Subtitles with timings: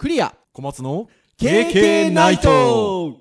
[0.00, 0.34] クリア。
[0.54, 3.18] 小松の KK ナイト。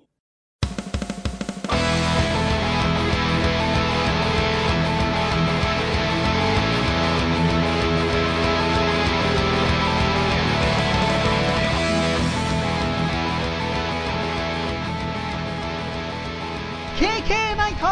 [17.58, 17.90] ナイト。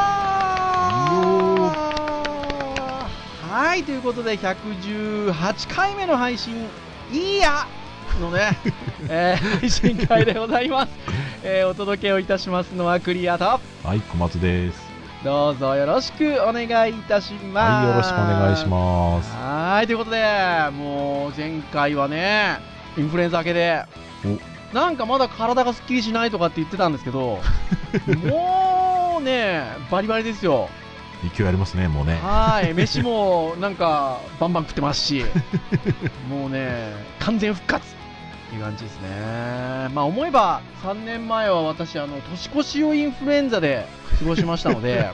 [3.50, 6.56] はいということで118回目の配信。
[7.12, 7.68] いいや
[8.18, 8.57] のね、
[9.09, 10.91] えー、配信会でございます、
[11.44, 13.45] えー、お届けをいたしますのはクリアと。
[13.45, 14.88] はい小松です。
[15.23, 17.84] どうぞよろしくお願いいたします。
[17.84, 19.35] はいよろしくお願いします。
[19.35, 20.23] はいということで
[20.73, 22.59] もう前回はね
[22.98, 23.84] インフルエンザ明けで
[24.73, 27.39] なんかまだ体がすっきりしないとかって言ってたんですけど
[28.23, 30.70] もうねバリバリですよ。
[31.36, 32.20] 勢いありますねもうね。
[32.23, 35.25] はい 飯もなんかバンバン食ってますし。
[36.30, 37.97] もうね完全復活
[38.56, 39.90] いう感じですね。
[39.94, 43.86] まあ思えば3年前は私あの年越しをインフルエンザで
[44.20, 45.09] 過ごしましたので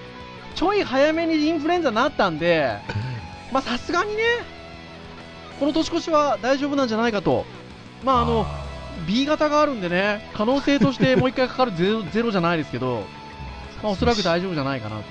[0.54, 2.78] ちょい早めにインフルエンザになったんで
[3.52, 4.22] まあさすがにね
[5.58, 7.44] この年越しは大丈夫なんじゃないかと。
[8.04, 8.46] まああの
[9.06, 13.04] B 型があるんでね可能性としてもう一回かかるゼロゼロじゃないですけど
[13.84, 15.04] まあ、おそらく大丈夫じゃないかなと。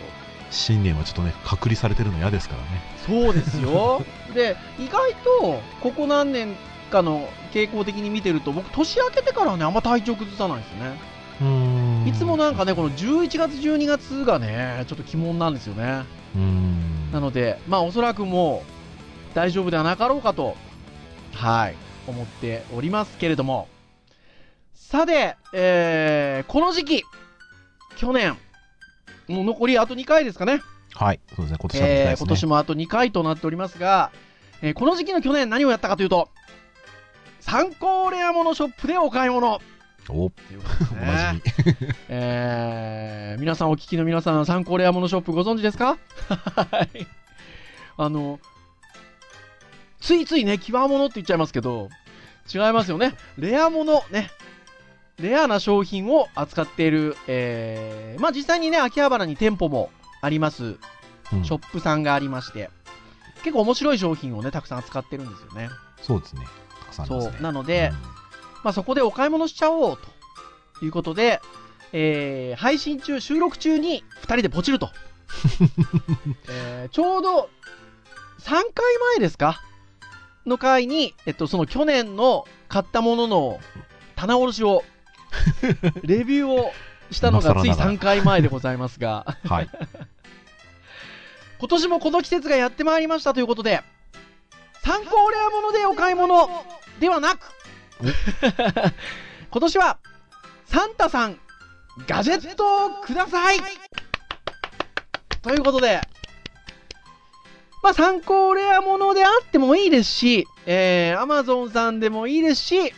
[0.50, 2.68] 新年はちょっとね隔離されてるの嫌ですからね。
[3.06, 4.02] そうですよ。
[4.34, 6.56] で意外とここ何年
[6.94, 11.14] かの傾向的に見てると僕年明けてからはねあんま体調崩さないですよね
[12.08, 16.04] いつもなんかねこの11月12月がねちょっと鬼門なんですよね。
[17.12, 18.64] なのでまあおそらくも
[19.32, 20.56] う大丈夫ではなかろうかと
[21.34, 21.76] はい
[22.08, 23.68] 思っておりますけれども。
[24.76, 27.04] さて、えー、この時期
[27.96, 28.38] 去年
[29.28, 30.62] もう残りあと2回ですかね。
[30.94, 34.12] はい、そうですね、今年は、ね、えー、今年もあと2回となっておりますが、
[34.62, 36.30] えー、この時期の去年何をやったかというと、
[37.46, 39.62] 参考レアモノショップでお買い物。
[40.10, 40.32] お、ね、
[42.10, 45.98] えー、皆さんお聞きの皆さん、参考レアモノショップご存知ですか？
[46.30, 47.06] はい。
[47.98, 48.40] あの、
[50.00, 51.90] ついついね、極物って言っちゃいますけど、
[52.54, 53.14] 違いますよね。
[53.38, 54.32] レアもの、ね、
[55.20, 60.74] レアな商品を扱っている、えー、まあ実際にね、秋葉原に店舗もあります、
[61.44, 62.70] ショップさんがありまして、
[63.44, 65.70] 結構面白い商品をね、たくさん扱ってるんですよね。
[66.02, 66.42] そうですね。
[66.96, 67.42] たくさん、ね、そう。
[67.42, 67.98] なので、うん、
[68.64, 69.98] まあそこでお買い物しちゃおう
[70.80, 71.42] ということで、
[71.92, 74.90] えー、配信中、収録中に2人でポチると。
[76.50, 77.50] えー、ちょうど
[78.40, 78.64] 3回
[79.16, 79.62] 前ですか？
[80.46, 83.60] の回に、えっと、その去年の買ったものの
[84.16, 84.84] 棚卸しを
[86.04, 86.74] レビューを
[87.12, 89.38] したのがつい3回前でございますが。
[89.48, 89.70] はい、
[91.60, 93.82] 今年もこの季節がやってまいりましたということで、
[94.84, 96.50] 参考レアものでお買い物
[97.00, 97.52] ではなく、
[99.52, 100.00] 今年は
[100.66, 101.40] サンタさん
[102.08, 103.58] ガジェットをください
[105.42, 106.02] ということで、
[107.84, 112.94] まあ、参考レアものであってもいいですし、えー、アマゾンさんでもいいですし、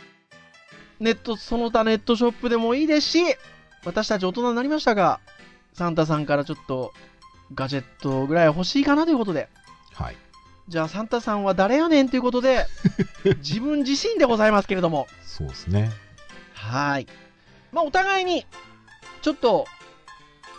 [1.00, 3.18] ネット、その他ネットショップでもいいですし、
[3.84, 5.20] 私たち大人になりましたが、
[5.74, 6.92] サンタさんからちょっと
[7.54, 9.48] ガジェットぐらい欲しいかなということで。
[9.92, 10.16] はい。
[10.68, 12.66] じゃあサンタさんは誰やねんということで、
[13.38, 15.06] 自分自身でございますけれども。
[15.22, 15.92] そうですね。
[16.54, 17.06] はい。
[17.72, 18.46] まあお互いに、
[19.22, 19.66] ちょっと、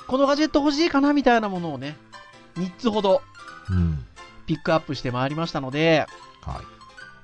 [0.08, 1.98] このガジェット欲しいかなみたいなものをね、
[2.56, 3.22] 3つほど、
[4.46, 6.06] ピックアップしてまいりましたので、
[6.42, 6.56] はい。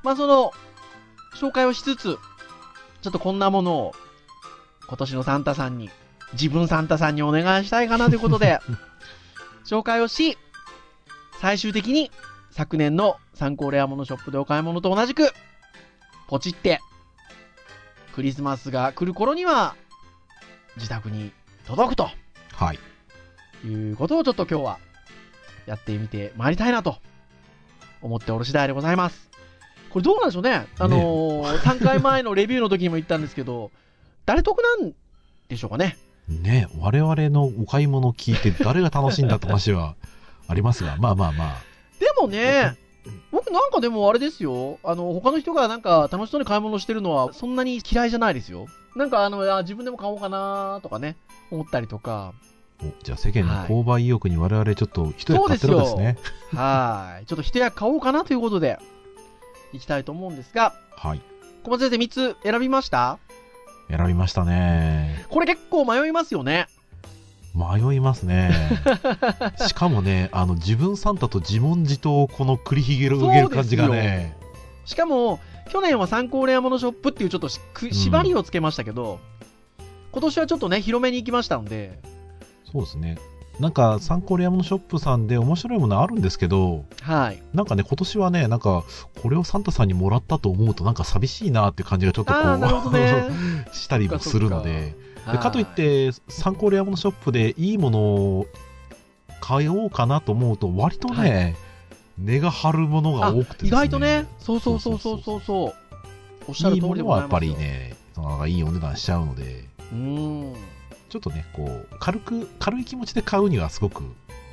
[0.04, 0.52] まあその、
[1.36, 2.20] 紹介をしつつ、
[3.02, 3.96] ちょっとこんなものを
[4.88, 5.90] 今年のサンタさんに、
[6.34, 8.60] 自分サンタさんにお願いしたいかなということで、
[9.66, 10.38] 紹介をし、
[11.40, 12.12] 最終的に
[12.54, 15.34] 昨年の参考レアモノショップでお買い物と同じく、
[16.28, 16.80] ポチって、
[18.14, 19.76] クリスマスが来る頃には、
[20.78, 21.32] 自宅に
[21.66, 22.10] 届くと。
[22.54, 22.80] はい。
[23.68, 24.80] いうことをちょっと今日は
[25.66, 26.98] やってみてまいりたいなと
[28.02, 29.32] 思っておる次第でございます。
[29.90, 30.68] これどうなんでしょうね。
[30.78, 33.72] あのー、3 回前のレビューの時にも言ったんですけど、
[34.28, 34.94] 誰得なん
[35.50, 35.98] でしょうかね。
[36.28, 39.96] ね我々のお買い物を聞いて誰が楽しいんだって話は
[40.48, 41.73] ありますが、まあまあまあ。
[42.28, 42.78] でもね、
[43.32, 44.80] 僕なんかでもあれですよ。
[44.84, 48.68] あの、他の人がなんか楽しそうに買い物してるのはそんなに嫌いじゃないですよ。
[48.96, 51.18] なんかあの、あ自分でも買おうかなとかね、
[51.52, 52.34] 思ったりとか。
[53.04, 56.18] じゃあ世間の購買意欲に我々ちょっと一役買ってるんですね。
[56.54, 57.26] はい。
[57.26, 58.78] ちょっと一役買おうかなということで。
[59.72, 61.22] いきたいと思うんですが、はい。
[61.64, 63.20] 小松先生3つ選びました？
[63.90, 65.26] 選びましたね。
[65.30, 66.68] これ結構迷いますよね。
[67.54, 68.52] 迷いますね。
[69.68, 74.36] しかもね、あの自分サンタと自問自答をこの繰り広げる感じがね。
[74.86, 75.40] しかも、
[75.70, 79.20] 去年は参考レアモノショップっていうちょっと縛りをつけましたけど、
[80.12, 82.00] 今年はちょっとね、広めに行きましたので、
[82.72, 83.18] そうですね。
[83.60, 87.44] なんか、参考レアモノショップさんで面白いものあるんですけど、はい。
[87.54, 88.84] なんかね、今年はね、なんか、
[89.22, 93.28] これをサンタさんにもらったと思うと、なんか寂しいなって感じがちょっとこああ、なるほどね。
[93.72, 98.48] う、したりもするので、でかといっはて、参考レアモノショップでいいものを
[99.42, 101.56] 買おうかなと思うと、割とね、
[102.18, 105.74] 値が張るものが多くてね意外とね、そうそうそうそうそうそう。
[106.48, 107.40] おっしゃるいい通りでものはやっぱ。
[107.40, 110.54] りね、なんかいいお値段しちゃうので、うん。
[111.10, 114.04] ちょっとね、こう、軽く、軽い気持ちで買うにはすごく、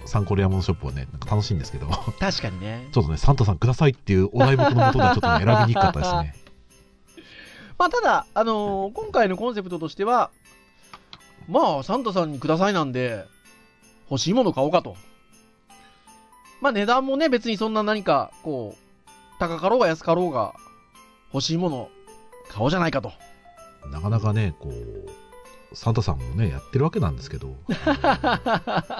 [0.06, 2.86] 参考レアモノショップはね、なんか楽しいんですけど、ちょ確かにね。
[2.90, 6.34] っとね、サンタさんくださいっていうお題目のもとではちょっとね、 選びにくかったですね。
[7.78, 10.30] まあ、ただ、あのー今回のコンセプトとしては、
[11.50, 13.24] まあ、サンタさんにくださいなんで、
[14.08, 14.96] 欲しいもの買おうかと。
[16.60, 19.10] まあ、値段もね、別にそんな何か、こう、
[19.40, 20.54] 高かろうが安かろうが、
[21.34, 21.88] 欲しいもの
[22.48, 23.12] 買おうじゃないかと。
[23.90, 27.56] なかなかね、こう、サンタさんもね、やってるわけなんですけど、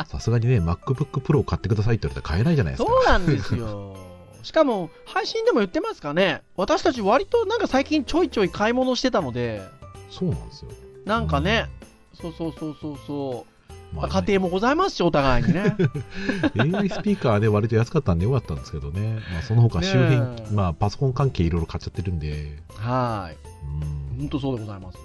[0.09, 2.91] さすがにね、MacBook Pro を買ってくださいって言われたら買えないじゃないですか。
[2.91, 3.97] そうなんですよ。
[4.43, 9.63] しかも、配信でも言ってますかね、私たち割となんか最近ちょいちょい買い物してたので、
[10.11, 10.71] そうなんですよ。
[11.05, 11.69] なんかね、
[12.15, 13.47] そうそうそうそうそ
[13.93, 15.77] う、まあ家庭もございますし、お互いにね。
[16.59, 23.37] AI スピーカーで割と安かったんでよかったんですけどね、まあ、その他周辺、まあ、パソコン関係いろいろ買っちゃってるんで、はい。
[23.65, 24.99] うん本当そうでございます。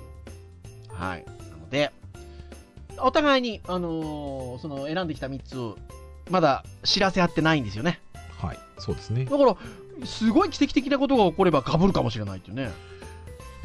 [0.89, 1.25] はい。
[1.25, 1.91] なので、
[2.99, 5.77] お互いに、あのーその選んできた3つを、
[6.29, 7.99] まだ知らせ合ってないんですよね。
[8.37, 9.25] はい、そうですね。
[9.25, 9.55] だから、
[10.05, 12.71] すごい奇跡的なことが起これば被るかもしれないっていうね。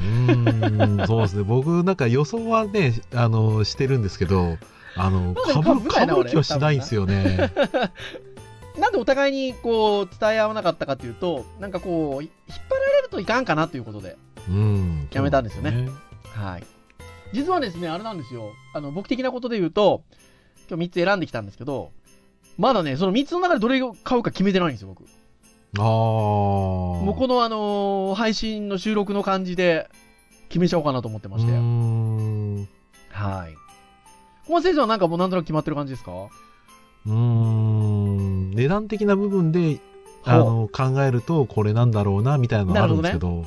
[0.01, 1.43] うーん、そうですね。
[1.43, 4.59] 僕、なんか予想はね、あの、してるんですけど、
[4.97, 7.53] あの、なんかかぶ気はしないんですよね。
[8.79, 12.31] なんでお互いにこう伝え合わなかったかっていうと、なんかこう、引っ
[12.69, 14.17] 張られるといかんかなということで、
[14.49, 15.09] うん。
[15.13, 16.65] やめたんですよねそうなんはい。
[17.33, 18.53] 実はですね、あれなんですよ。
[18.73, 20.03] あの、僕的なことで言うと、
[20.69, 21.93] 今日3つ選んできたんですけど、
[22.59, 25.05] まだね、その3つの中でどれを買うか決めてないんですよ、僕。
[25.79, 25.85] ああ。
[25.85, 29.89] ももうこのあのー配信の収録の感じで
[30.49, 31.53] 決めちゃおうかなと思ってまして。
[31.53, 32.69] うーん。
[33.11, 33.55] はい。
[34.47, 36.13] 小松先生はなんかもうなんとなく決まってる感じですか？
[37.07, 38.51] うーん。
[38.51, 39.79] 値段的な部分で、
[40.25, 43.47] あの、考えると、これなんだろうな、みたいなのがあるんですけど、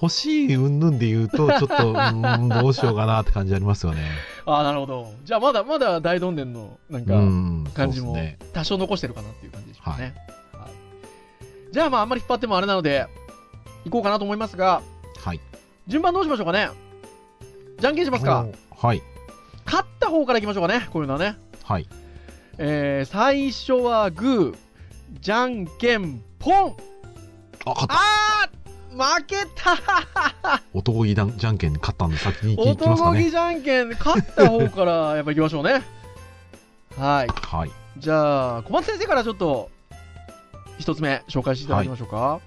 [0.00, 4.00] 欲しい云々で言うと、ちょっと、うーん、どうしようかなって感じありますよね。
[4.46, 5.12] ああ、なるほど。
[5.24, 7.70] じゃあまだまだ大どんでんのなんうかん。
[7.74, 8.50] 感じもそうですね。
[8.52, 10.14] 多少残してるかなっていう感じでしょうかね。
[11.68, 13.06] はいじゃあまああんまり引っ張ってもあれなので、
[13.84, 14.82] 行こうかなと思いますが、
[15.22, 15.40] はい。
[15.86, 16.70] 順番どうしましょうかね？
[17.78, 19.02] じゃんけんしますかはい。
[19.66, 21.36] 勝った方から行きましょうかねこういうのはね。
[21.62, 21.86] はい。
[22.58, 24.56] えー、最初はグー、
[25.20, 26.76] じゃんけんポン
[27.64, 27.94] あ、勝った。
[27.94, 28.58] あー
[29.20, 29.78] 負けた
[30.72, 33.18] 男気じゃんけん勝ったんで先に行きますかね。
[33.20, 35.82] 男気じゃんけん勝った方からやっぱ行きましょうね
[36.96, 37.70] はいはい。
[37.98, 39.70] じゃあ小松先生からちょっと
[40.78, 42.40] 一つ目紹介していただきましょうか。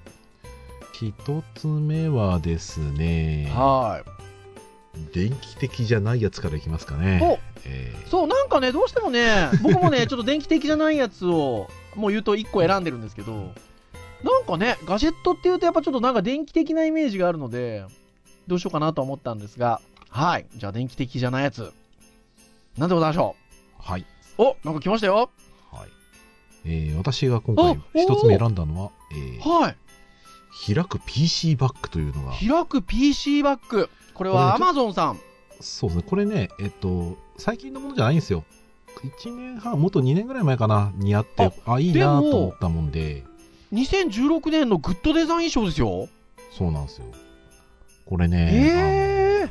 [0.93, 4.03] 一つ目はですね、は
[5.13, 7.19] 電気的じゃないやつからいきますかね。
[7.23, 13.33] おえいそうなんかねどうしてもね 僕もねちょっと電気的じゃないやつをもう言うと1個選んでるんですけど
[14.23, 17.85] なんかねガジェットっていうとやっぱちょっとなんか電気的なイメージがあるので
[18.47, 19.81] どうしようかなと思ったんですが
[20.11, 20.45] はい。
[20.55, 21.71] じゃあ電気的じゃないやつ。
[22.77, 24.01] なんでございましょーはい。
[24.01, 24.05] う
[24.37, 25.15] おなんか来ましたよ。
[25.15, 25.27] はい。
[26.65, 29.75] えー私が今あ回一つ目選んだのは、えーはい。
[30.73, 35.19] 開く PC バッグというのが、開く PC バッグこれはこれ Amazon さん。
[35.59, 38.43] そうですね、これね、えっと、最近のものじゃないんですよ。
[39.25, 43.23] 1年半、もっと2年ぐらい前かな、にあって、あいいなと思ったもんで、
[43.73, 46.09] 2016年のグッドデザイン賞ですよ。
[46.51, 47.05] そうなんですよ。
[48.05, 49.49] これね、ええあの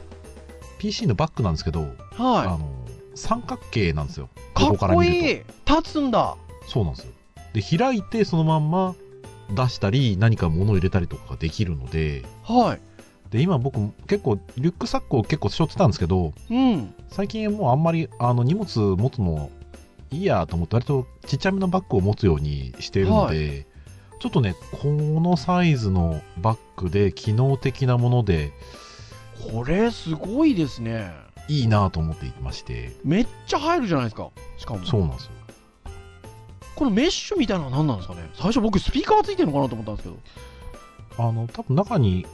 [0.79, 1.87] PC のバッグなんですけど、
[2.19, 4.29] あはの三角形なんですよ。
[4.57, 5.43] いかっこいい。
[5.67, 6.37] 立つんだ
[6.67, 7.13] そうなんですよ。
[7.53, 8.95] で、開いてそのまんま
[9.55, 12.81] 出したり、何か物を入れたりとかができるので、はい。
[13.31, 16.95] で、今僕結構リュックサックを結構背負ってたんですけど、うん。
[17.09, 19.51] 最近もうあんまりあの荷物持つの
[20.11, 23.67] いいやと思って割とちっちゃめのバッグを持つようにしているので、
[24.21, 28.53] ちょっとね、このサイズのバッグで機能的なもので
[29.53, 31.11] これすごいですね。
[31.49, 34.31] いいなと思っていまして、めっちゃ入るじゃないですか。
[34.59, 34.85] しかも。
[34.85, 35.33] そうなんですよ。
[36.81, 38.29] このメッシュみたいなのは何なんですかね？
[38.35, 40.15] 最初僕スピーカーついてるのかなと思ったんですけ
[41.19, 42.27] どあの、多分中に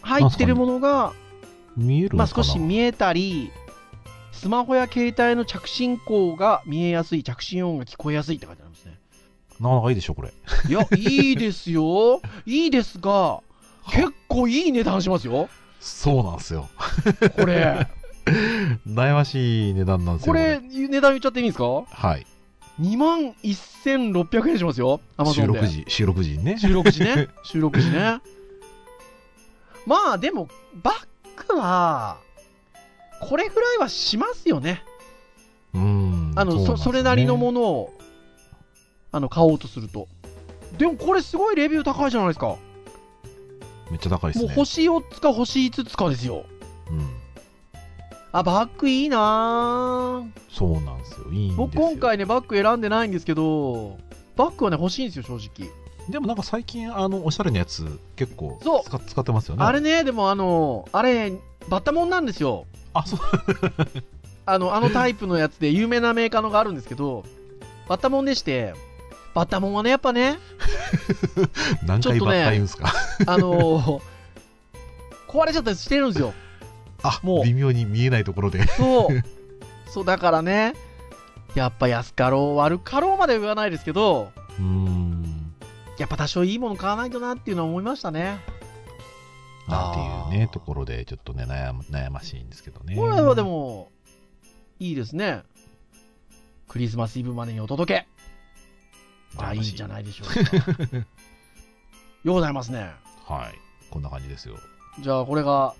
[0.00, 1.12] 入ってるものが、
[1.76, 3.50] 見えるのかな、まあ、少し見えたり
[4.30, 8.96] スマホや携帯の着信項が見えやすい着信音が聞こえやすいって書いてありますね
[9.60, 10.32] なかなかいいでしょ、これ。
[10.68, 13.40] いやいいですよいいですが
[13.90, 15.48] 結構いい値段しますよ。
[15.80, 16.68] そうなんですよ。
[17.36, 17.88] これ。
[18.86, 20.32] 悩ましい値段なんですよ。
[20.32, 21.64] これ、値段言っちゃっていいんですか？
[21.90, 22.26] はい。
[22.80, 25.00] 2万1600円しますよ。
[25.16, 25.58] アマゾ収ンで。
[25.60, 26.58] 録時、収録時にね。
[26.58, 27.28] 収録時ね。
[27.44, 28.20] 収録時ね。
[29.86, 30.48] まあでも、
[30.82, 32.18] バッグは、
[33.20, 34.82] これぐらいはしますよね。
[35.72, 36.32] うん。
[36.34, 37.94] あの、そねそれなりのものを、
[39.12, 40.08] あの、買おうとすると。
[40.76, 42.56] でもこれすごいレビュー高いじゃないですか。
[43.90, 44.46] めっちゃ高いですね。
[44.46, 46.44] もう星4つか星5つかですよ。
[46.90, 47.23] うん。
[48.36, 51.26] あ、バッグいいなぁそうなんですよ。
[51.30, 51.66] いいんですよ。
[51.66, 53.96] 僕今回ね、バッグ選んでないんですけど、
[54.36, 55.70] バッグはね、欲しいんですよ、正直。
[56.10, 57.86] でもなんか最近、あの、おしゃれなやつ、
[58.16, 59.64] 結構そう使使ってますよね。
[59.64, 61.30] あれね、でもあの、あれ、
[61.68, 62.66] バッタモンなんですよ。
[62.92, 63.20] あ、そう。
[64.46, 67.24] あの、あのタイプのやつで有名なメーカーのがあるんですけど、
[67.88, 68.74] バッタモンでして、
[69.32, 70.38] バッタモンはね、やっぱね、
[71.86, 72.92] 何回バッタ言うんですか？
[73.26, 74.02] あの
[75.28, 76.34] 壊れちゃったりしてるんですよ。
[77.04, 78.66] あ、もう微妙に見えないところで。
[78.66, 79.22] そう。
[79.88, 80.74] そう、だからね、
[81.54, 85.54] やっぱ安かろう、悪かろうまでは言わないですけど、うーん。
[85.98, 88.40] やっぱ多少いいもの買わないとなっていうのは思いましたね。
[89.68, 92.96] なんていうあね、ーところで、ちょっとね、悩ま悩ましいんですけどね。
[92.96, 93.90] これはでも、
[94.80, 95.42] いいですね。
[96.68, 98.06] クリスマスイブまでにお届け。
[99.36, 100.96] あいいんじゃないでしょうか。
[100.96, 102.90] ようございますね。
[103.26, 103.58] はい。
[103.90, 104.56] こんな感じですよ。
[105.00, 105.74] じゃあこれが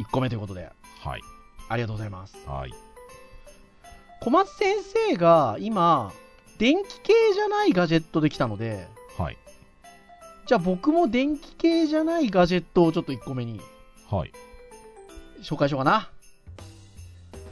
[0.00, 1.20] 1個目ということで、はい。
[1.68, 2.36] ありがとうございます。
[2.46, 2.74] はい。
[4.20, 6.12] 小松先生が今、
[6.58, 9.38] 電気系じゃないガジェットできたので、はい。
[10.46, 13.60] じゃあ僕も電気系じゃないガジェットをちょっと1個目に
[14.10, 14.32] はい。
[15.42, 16.10] 紹介しようかな。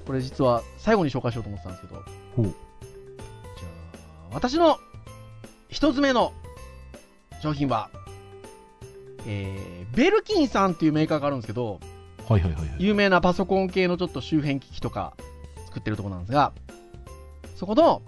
[0.06, 2.02] これ実は最後に紹介しようと思ってたんですけど。
[2.36, 2.54] ほうじゃ
[4.30, 4.78] あ、私の
[5.68, 6.32] 一つ目の
[7.42, 7.90] 商品は、
[9.26, 11.78] えー、ベルキンさんっていうメーカーがあるんですけど、
[12.28, 12.68] はいはいはいはい。
[12.78, 15.14] 有名なパソコン系のちょっと周辺機器とか
[15.66, 16.52] 作ってるところなんですが、
[17.56, 18.02] そこの、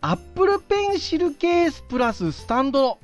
[0.00, 2.98] Apple Pencil ケースプラススタンド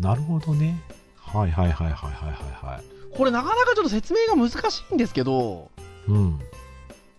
[0.00, 0.80] なるほどね。
[1.16, 3.16] はいはいはいはいはいはいはい。
[3.16, 5.70] これなかなかちょっと説明が難しいんですけど、
[6.08, 6.40] うん。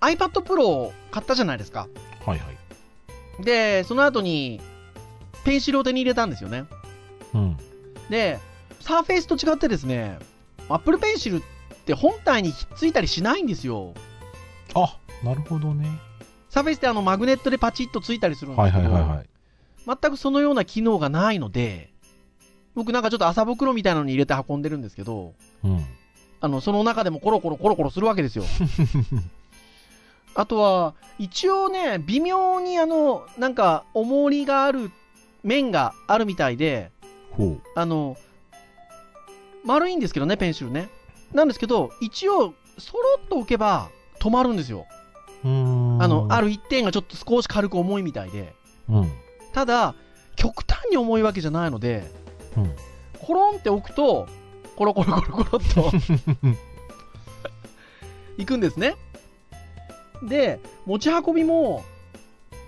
[0.02, 1.88] iPad Pro を買ったじゃないですか。
[2.26, 2.46] はいは
[3.40, 3.44] い。
[3.44, 4.60] で、その後に、
[5.44, 6.66] ペンシルを手に入れたんですよね。
[7.34, 7.58] うん。
[8.10, 8.40] で、
[8.82, 10.20] サーフェイスと違ってですね、
[10.70, 11.44] Apple Pencil っ
[11.86, 13.94] て本体にひっついたりしないんですよ。
[14.74, 15.88] あ、なるほどね。
[16.50, 19.30] サーフェイスってあのマグネットでパチッとついたりするんではいすけど、はいはいはい。
[19.86, 21.92] 全くそのような機能がないので、
[22.74, 25.86] 僕なんかちょっと麻袋みたいなのに入れて運んでるんですけど、うん。
[26.42, 28.44] あの、その中でもコロコロコロコロするわけですよ。
[30.36, 34.92] あとは、一応ね、微妙にあの、なんか、重りがある
[35.44, 36.92] 面があるみたいで、
[37.32, 37.62] ほう。
[37.76, 38.18] あの、
[39.66, 40.90] 丸いんですけどね、ペンシルね。
[41.34, 44.86] なんですけど、一応、そろっと置けば止まるんですよ。
[45.44, 46.48] あの、ある。
[46.48, 48.54] る一点がちょっと少し軽く重いみたいで。
[48.90, 49.12] うん。
[49.54, 49.96] ただ、
[50.36, 52.04] 極端に重いわけじゃないので、
[52.58, 52.76] うん。
[53.20, 54.28] コロンって置くと、
[54.76, 55.92] コロコロコロコロっと
[58.38, 58.96] 行くんですね。
[60.24, 61.84] で、持ち運びも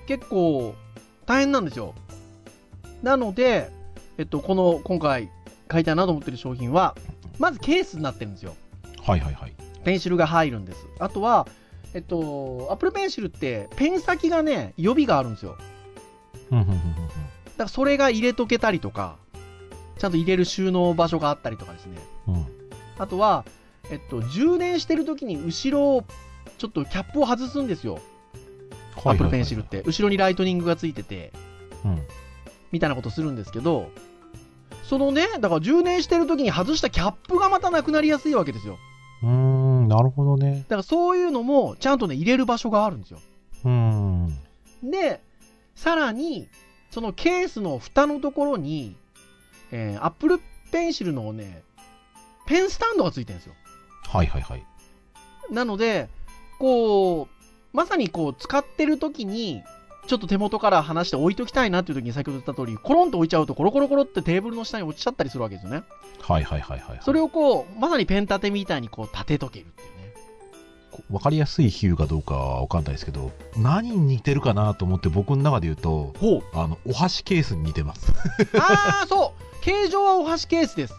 [0.07, 0.75] 結構
[1.25, 1.93] 大変なんですよ。
[3.03, 3.69] なので、
[4.17, 5.29] えっと、この今回
[5.67, 6.95] 買いたいなと思ってる商品は、
[7.39, 8.55] まずケースになってるんですよ。
[9.03, 9.53] はいはいはい。
[9.83, 10.85] ペンシルが入るんです。
[10.99, 11.47] あとは、
[11.93, 15.57] えっと、Apple Pencil ってペン先がね、予備があるんですよ。
[16.51, 19.17] だからそれが入れとけたりとか、
[19.97, 21.97] ちゃんと入れる収納場所があったりとかですね。
[22.27, 22.33] うん。
[22.35, 22.45] うん。
[22.97, 23.45] あとは、
[23.89, 26.03] えっと、充電してる時に後ろを、
[26.57, 27.99] ちょっとキャップを外すんですよ。
[28.95, 29.83] はい Apple Pencil って。
[29.85, 31.31] 後ろにライトニングがついてて、
[31.85, 32.01] うん。
[32.71, 33.89] みたいなことするんですけど、
[34.87, 38.77] そのね、だから充電してる時に外したキャップがまたなくなりやすいわけですよ。
[39.21, 40.63] うーん、なるほどね。
[40.69, 43.19] だからそういうのも、ちゃんとね、入れる場所があるんですよ。
[43.65, 44.27] うーん。
[44.83, 45.21] で、
[45.75, 46.47] さらに、
[46.89, 48.95] そのケースの蓋のところに、
[49.71, 50.39] えー、Apple
[50.71, 51.63] Pencil のね、
[52.45, 53.55] ペンスタンドがついてるんですよ。
[54.07, 54.65] はいはいはい。
[55.51, 56.07] なので、
[56.59, 57.27] こう、
[57.73, 59.63] まさにこう、使ってる時に、
[60.07, 65.83] ちょっと手元から離して置いときたいなっていう時に先ほど言った通り、コロンと置いちゃうとコロコロコロってテーブルの下に落ちちゃったりするわけですよね。
[66.21, 66.99] はいはいはいはい。
[67.03, 70.13] それをこう、まさにペン立てみたいにこう立てとけるっていうね。
[70.91, 76.43] こわかりやすい比喩かどうかはわかんないですけど、何に似てるかなと思って僕の中で言うと、ほう。
[76.53, 78.13] あの、お箸ケースに似てます。
[78.57, 80.93] ああ、そう形状はお箸ケースです。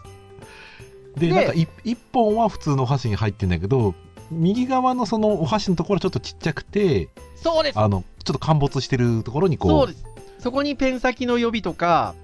[1.17, 3.95] で、でなんかい一本は普通のお箸に入ってんだけど、
[4.31, 7.79] 右側のそのお箸のところちょっとちっちゃくて、そうです。
[7.79, 10.05] あの、ちょっと陥没してるところにこう、そうです。
[10.39, 12.15] そこにペン先の予備とか、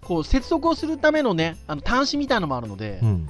[0.00, 3.28] こう接続をするためのね、あの端子みたいのもあるので、うん。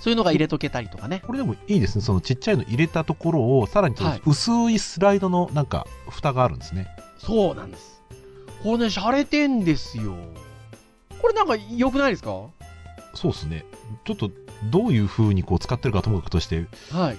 [0.00, 1.22] そういうのが入れとけたりとかね。
[1.26, 2.02] これでもいいですね。
[2.02, 6.88] そのちっちゃいの入れたところを、さらに薄いスライドのなんか、蓋があるんですね。
[7.18, 8.02] そうなんです。
[8.62, 10.14] これね、洒落てんですよ。
[11.20, 12.46] これなんか良くないですか？
[13.14, 13.66] そうですね。
[14.06, 14.30] ちょっと、
[14.70, 17.18] どういう風にこう使ってるかともかくとして、はい。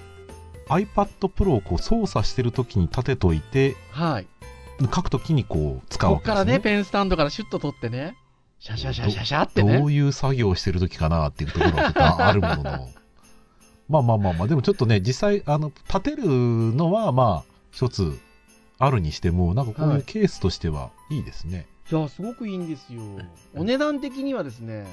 [0.67, 4.27] iPad Pro をこう操作してる時に立てといて、はい。
[4.81, 6.35] 書く時にこう使うわけですね。
[6.35, 8.15] こっからね、ペンスタンドからシュッと取ってね、
[8.59, 9.79] シャシャシャシャシャってね。
[9.79, 12.63] どういう作業をしてる時かなっていうところはちょっとあるものの。
[13.89, 18.17] まあまあまあまあ、でもちょっとね、実際、あの、立てるのはまあ、一つ
[18.77, 21.67] あるにしても、なんかこうはいいうケースとしてはいいですね。
[21.91, 23.01] いや、すごくいいんですよ。
[23.55, 24.85] お値段的にはですね、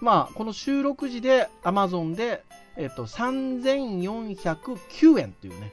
[0.00, 2.44] まあ、この収録時で Amazon で、
[2.76, 5.72] えっと、3409円っていうね。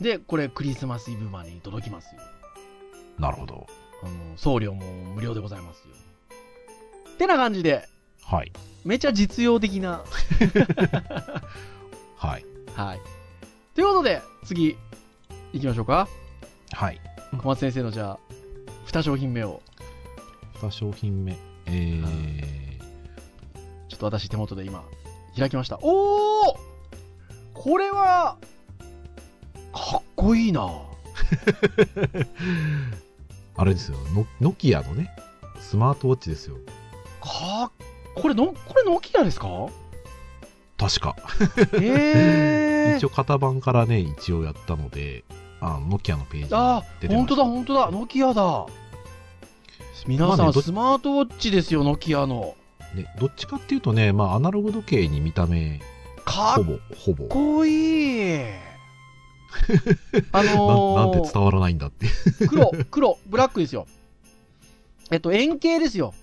[0.00, 2.20] で、これクリスマスイブまでに届きますよ。
[3.18, 3.66] なるほど。
[4.02, 4.84] あの、送料も
[5.14, 5.86] 無料でございますよ。
[7.14, 7.88] ってな感じで、
[8.22, 8.52] はい。
[8.84, 10.04] めちゃ実用的な。
[12.16, 12.44] はい。
[12.74, 13.00] はい。
[13.74, 14.76] ということで、次、
[15.52, 16.08] 行きましょうか。
[16.72, 17.00] はい。
[17.38, 18.18] 小松先生のじゃあ、
[18.86, 19.62] 2商品目を、
[20.54, 21.36] 2商品目。
[21.66, 22.78] えー、
[23.88, 24.84] ちょっと私手元で今、
[25.36, 25.78] 開きました。
[25.82, 26.56] おお
[27.54, 28.36] これは、
[29.72, 30.62] かっこいいな。
[33.56, 33.96] あれですよ。
[34.14, 35.10] ノノキアのね、
[35.60, 36.56] スマートウォッチですよ。
[37.20, 37.72] かっ
[38.14, 39.48] これの、これノキアですか？
[40.78, 41.16] 確か。
[41.80, 45.24] ええ 一応型番からね、一応やったので、
[45.60, 47.26] あノキアのページにあ出てました。
[47.26, 48.66] 本当だ、本当だ、ノキアだ。
[50.06, 52.54] 皆さん、まあねどスマートウォッチですよ、ノキアの。
[52.96, 55.80] ね、どっちかっていうとね、まあ、アナログ時計に見た目、
[56.24, 57.24] かっほぼ、ほぼ。
[57.28, 58.66] こいい。
[60.32, 62.06] あなのー、なんて伝わらないんだって。
[62.48, 63.86] 黒、黒、ブラックですよ。
[65.10, 66.14] えっと、円形ですよ。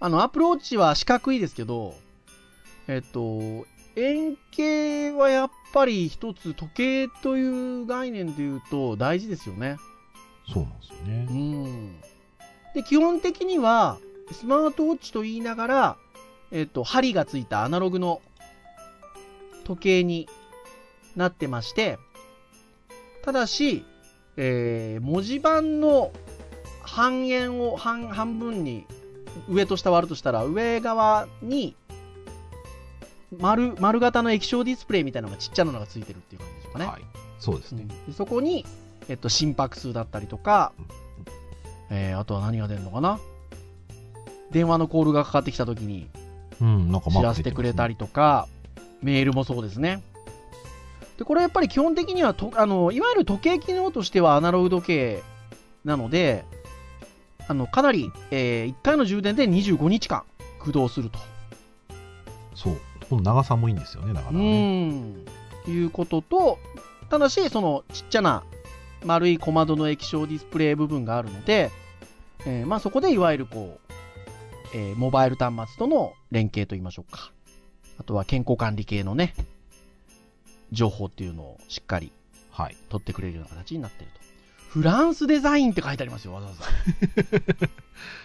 [0.00, 1.94] あの、アプローチは四角いですけど、
[2.88, 3.66] えっと、
[3.96, 9.76] 円形はやっぱり一つ時計という概念で言うと大事ですよね。
[10.52, 11.14] そうなんですようね。
[11.24, 12.00] ん。
[12.74, 13.98] で、基本的には、
[14.32, 15.96] スマートウォッチと言いながら、
[16.52, 18.20] えっと、針がついたアナログの
[19.64, 20.28] 時計に
[21.16, 21.98] なってまして、
[23.24, 23.84] ただし、
[24.36, 26.12] えー文字盤の
[26.82, 28.86] 半円を半半分に
[29.48, 31.74] 上と下割るとしたら、上側に
[33.38, 36.86] 丸丸型の液晶ディスプレイみたいなのがちっちゃなのがついてるっていう感じでしょうかね。
[36.86, 37.02] はい。
[37.38, 37.86] そうですね。
[38.06, 38.66] でそこに、
[39.08, 40.72] えっと、心拍数だったりとか、
[41.88, 43.18] えーあとは何が出るのかな？
[44.50, 46.10] 電話のコールがかかってきた時に
[46.58, 48.48] 知らせてくれたりとか、
[49.02, 50.02] メールもそうですね。
[51.18, 55.22] で、これやっぱり基本的にはと、あの、いわゆる時計機能としてはアナログ時計
[55.84, 56.44] なので、
[57.48, 60.22] あの、かなり、え1回の充電で25日間
[60.58, 61.18] 駆動すると。
[62.54, 62.80] そう。
[63.10, 64.88] この長さもいいんですよね、だからうね。
[64.90, 65.24] ん。
[65.66, 66.58] いうことと、
[67.10, 68.42] ただし、そのちっちゃな
[69.04, 71.70] 丸い小窓の液晶ディスプレイ部分があるので、
[72.46, 73.81] えーまあそこでいわゆるこう、
[74.74, 77.32] えーモバイル端末との連携といいましょうか。
[77.98, 79.34] あとは健康管理系のね、
[80.72, 82.12] 情報っていうのをしっかり
[82.52, 82.76] はい。
[82.90, 84.20] 取ってくれるような形になってると。
[84.68, 86.64] フランスデザインって書いてありますよ、わざわざ。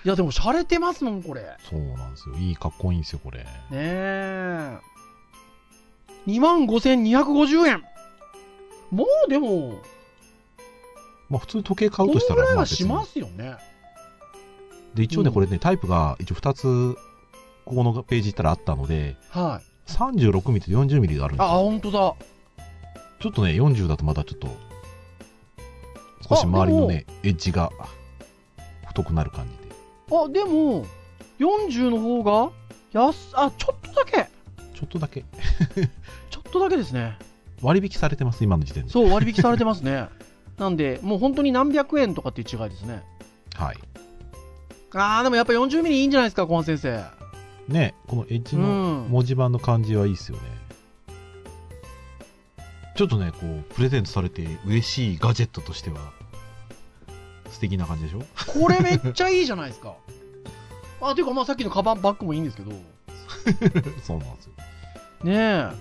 [0.05, 1.41] いや、でも、洒落てますもん、これ。
[1.41, 2.36] ねそうなんですよ。
[2.36, 3.45] いい、かっこいいんですよ、これ。
[3.71, 4.77] え。
[6.27, 7.83] 25,250円。
[8.91, 9.81] もう、でも、
[11.29, 13.57] まあ、普通に時計買こうとしたら、のぐらいはしますよね。
[14.97, 16.97] で、一応ね、うんこれね、タイプが一応2つ、
[17.65, 19.91] ここのページ行ったらあったので、はい。
[19.91, 21.60] 36ミリと40ミリがあるんですあ、よ。
[21.60, 22.13] ほんとだ。
[23.19, 24.47] ちょっとね、40だとまたちょっと、
[26.27, 27.71] 少し周りのね、エッジが
[28.88, 29.75] 太くなる感じで。
[30.17, 30.86] あ、でも、
[31.39, 32.51] 40の方が、
[32.91, 34.27] やす、あ、ちょっとだけ。
[34.73, 35.23] ちょっとだけ
[36.29, 37.17] ちょっとだけですね。
[37.62, 38.89] 割引されてます、今の時点で。
[38.89, 40.07] そう、割引されてますね。
[40.57, 43.03] なんで、もう本当に何百円とかっていう違いですね。
[43.55, 43.77] はい。
[44.93, 47.06] あー、でもやっぱ40ミリいいんじゃないですか、小松先生。
[47.67, 49.10] ね、このエッジうのん。
[49.10, 50.43] 文字盤の感じはいいですよね。
[52.95, 55.97] ちょっとね、こう、プレゼントされて嬉しいガジェットとしては、
[57.52, 58.23] 素敵な感じでしょ？
[58.60, 59.93] これめっちゃいいじゃないですか。
[61.02, 62.71] あ、ていうかまあさっきのカバンバッグもいいんですけど。
[62.71, 62.82] ね
[64.04, 64.52] そうなんですよ。
[65.26, 65.71] え。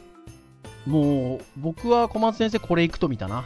[0.87, 3.45] もう、僕は小松先生これいくと見たな。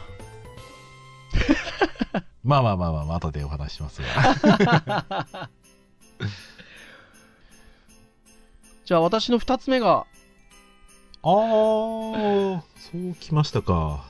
[2.43, 5.49] まあまあまあまあ、後でお話ししますが。
[8.85, 10.05] じゃあ私の二つ目が、
[11.23, 14.05] あー、そうきましたか。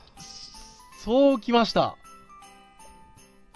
[0.98, 1.96] そうきました。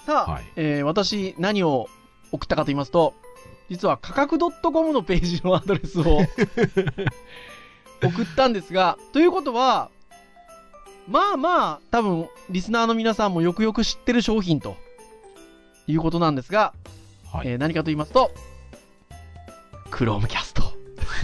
[0.05, 1.89] さあ、はいえー私何を
[2.33, 3.15] 送ったかと言いますと、
[3.71, 6.21] 実は価格 .com のページのアドレスを
[8.03, 9.91] 送ったんですが、ということは、
[11.09, 14.77] まあまあ、多分、リスナーの皆さんもよくよく知ってる商品と
[15.87, 16.75] いうことなんですが、
[17.33, 17.49] はい。
[17.49, 18.33] えー何かと言いますと、
[19.91, 20.63] クロームキャスト。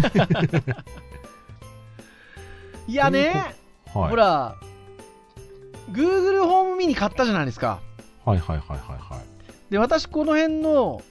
[2.86, 3.54] いやね、
[3.92, 4.10] はい。
[4.10, 4.56] ほら、
[5.90, 7.80] Google ホームミニ買ったじゃないですか。
[8.24, 9.72] はいはいはいはいはい。
[9.72, 11.02] で、私この辺の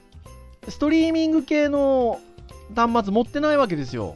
[0.67, 2.19] ストリーミング系の
[2.75, 4.15] 端末持ってないわけですよ。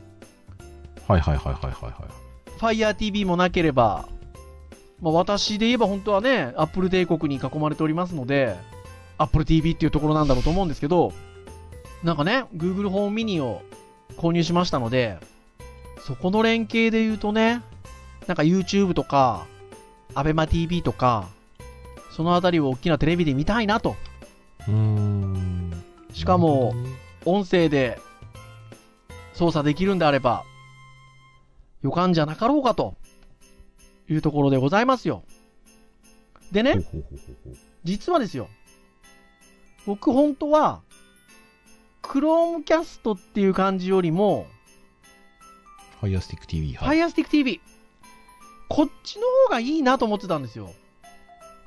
[1.07, 2.75] はいはいはいはいはいはい。
[2.77, 4.07] Fire TV もなければ、
[5.01, 8.55] まあ、私で言えば本当はね、Apple 帝国に囲まれておりますので、
[9.17, 11.12] Apple TV っていうところなんだろうと思うんですけど、
[12.03, 13.62] なんかね、Google ホームミニを
[14.17, 15.17] 購入しましたので、
[15.99, 17.62] そこの連携で言うとね、
[18.27, 19.45] なんか YouTube とか、
[20.13, 21.27] ABEMATV とか、
[22.12, 23.95] そのあたりを大きなテレビで見たいなと。
[24.67, 25.84] うーん。
[26.13, 26.73] しかも
[27.25, 27.99] 音声で
[29.34, 30.43] 操作できるんであれば、
[31.84, 32.95] 予感じゃなかろうかと
[34.09, 35.23] いうところでございますよ。
[36.51, 36.75] でね、
[37.83, 38.49] 実はですよ、
[39.85, 40.81] 僕本当は、
[42.01, 44.47] Chromecast っていう感じよりも、
[45.99, 46.73] ファイアスティック TV。
[46.73, 46.99] はい。
[46.99, 47.61] Firestick TV、
[48.69, 50.73] こっちの方がいいなと思ってたんですよ。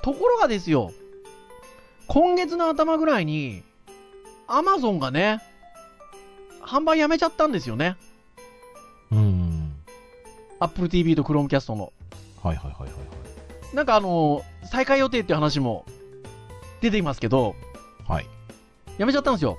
[0.01, 0.91] ところがですよ、
[2.07, 3.63] 今月の頭ぐらいに、
[4.47, 5.41] Amazon がね、
[6.61, 7.97] 販売やめちゃったんですよね。
[9.11, 9.75] うーん。
[10.59, 11.91] Apple TV と Chromecast の。
[12.43, 12.95] はいはいはいはいは
[13.73, 13.75] い。
[13.75, 15.85] なんかあの再開予定っていう話も
[16.81, 17.55] 出ていますけど、
[18.07, 18.25] はい。
[18.97, 19.57] やめちゃったんですよ。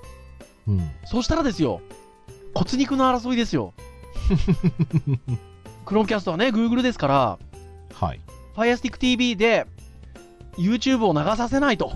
[0.68, 0.90] うん。
[1.04, 1.80] そしたらですよ、
[2.54, 3.72] 骨肉の争いですよ。
[5.86, 7.38] Chromecast はね、Google ですから、
[7.94, 8.20] はい。
[8.56, 9.66] Firestick TV で
[10.56, 11.92] YouTube を流させないと。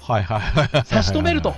[0.00, 0.84] はいはいはいはい。
[0.84, 1.54] 差し止めると。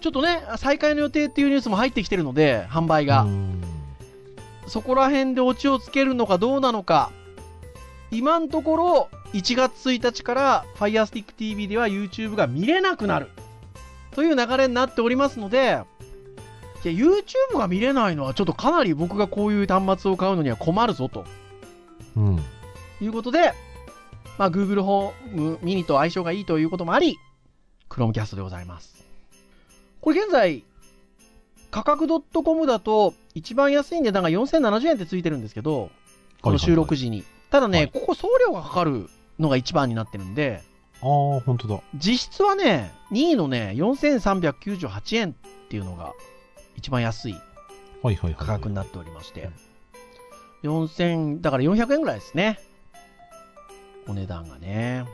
[0.00, 3.28] ちょっとね、再開の予定っていうニュースも入ってきてるので、販売がうー。
[3.28, 3.81] ん
[4.66, 7.10] そこら辺でオチをつけるのかどうなのか。
[8.10, 13.30] 今のところ、1月1日から Firestick TV では YouTube が見れなくなる。
[14.12, 15.58] という流れになっておりますので、
[16.84, 21.24] いや、YouTube が見れないのはちょっとかなり僕がこういう端末を買うのには困るぞと
[22.16, 22.42] うん。
[23.00, 23.54] いうことで、
[24.38, 27.18] まあ Google ホームミニと相性がいいということもあり、
[27.88, 29.04] Chromecast でございます。
[30.00, 30.64] これ現在、
[31.72, 35.90] 価格 .com だと一番安い値段が4070円ってついてるんですけど、
[36.42, 37.24] この収録時に。
[37.50, 39.08] ただね、はいここ送料がかかる
[39.38, 40.62] のが一番になってるんで、
[41.00, 41.80] ああ、本当だ。
[41.94, 45.34] 実質はね、2位のね、4398円っ
[45.68, 46.12] ていうのが
[46.76, 47.32] 一番安い
[48.02, 48.34] はいはいはい。
[48.38, 49.50] 価格になっておりまして、
[50.62, 52.60] 4000、だから400円ぐらいですね。
[54.06, 55.04] お値段がね。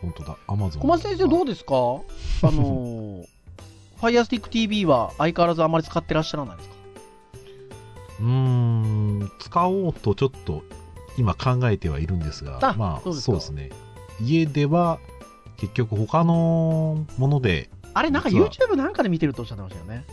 [0.00, 0.36] 本当だ。
[0.48, 0.82] アマゾン。
[0.82, 1.74] 小松先生どうですか？
[1.74, 3.26] あのー、
[4.02, 6.74] Firestick TV は相変わらずあまり使ってらっしゃらないですか？
[8.20, 10.62] うーん、使おうとちょっと
[11.16, 13.70] 今考えてはいるんですが、あまあそうですね。
[14.20, 14.98] 家では
[15.56, 20.04] 結局他のもので、あれなんか YouTube なんかで見てるとおっしゃってましたよね。